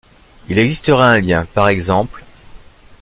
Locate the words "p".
1.45-1.61